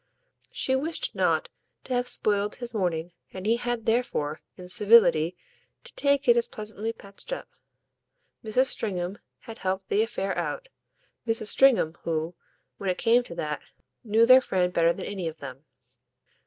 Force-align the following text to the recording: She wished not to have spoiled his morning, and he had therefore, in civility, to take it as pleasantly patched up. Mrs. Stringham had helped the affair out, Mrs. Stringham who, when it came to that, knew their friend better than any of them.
She 0.49 0.75
wished 0.75 1.13
not 1.13 1.49
to 1.83 1.93
have 1.93 2.07
spoiled 2.07 2.55
his 2.55 2.73
morning, 2.73 3.11
and 3.33 3.45
he 3.45 3.57
had 3.57 3.85
therefore, 3.85 4.41
in 4.57 4.67
civility, 4.67 5.37
to 5.83 5.93
take 5.93 6.27
it 6.27 6.35
as 6.35 6.47
pleasantly 6.47 6.91
patched 6.91 7.31
up. 7.31 7.47
Mrs. 8.43 8.65
Stringham 8.65 9.19
had 9.41 9.59
helped 9.59 9.89
the 9.89 10.01
affair 10.01 10.35
out, 10.35 10.69
Mrs. 11.27 11.49
Stringham 11.49 11.99
who, 12.01 12.33
when 12.79 12.89
it 12.89 12.97
came 12.97 13.21
to 13.21 13.35
that, 13.35 13.61
knew 14.03 14.25
their 14.25 14.41
friend 14.41 14.73
better 14.73 14.91
than 14.91 15.05
any 15.05 15.27
of 15.27 15.37
them. 15.37 15.65